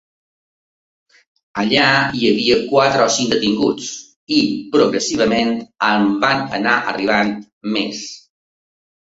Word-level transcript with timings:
Allà 1.63 1.89
hi 2.19 2.23
havia 2.29 2.57
quatre 2.71 3.03
o 3.05 3.13
cinc 3.17 3.29
detinguts, 3.35 3.91
i 4.39 4.41
progressivament 4.77 5.55
en 5.91 6.11
van 6.25 6.45
anar 6.61 6.75
arribant 6.95 7.33
més. 7.77 8.03